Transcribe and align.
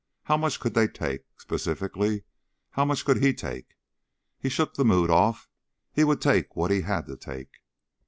How 0.23 0.35
much 0.35 0.59
could 0.59 0.73
they 0.73 0.87
take? 0.87 1.25
Specifically, 1.37 2.23
how 2.71 2.85
much 2.85 3.05
could 3.05 3.21
he 3.23 3.35
take? 3.35 3.75
He 4.39 4.49
shook 4.49 4.73
the 4.73 4.83
mood 4.83 5.11
off. 5.11 5.47
He'd 5.93 6.19
take 6.19 6.55
what 6.55 6.71
he 6.71 6.81
had 6.81 7.05
to 7.05 7.15
take. 7.15 7.57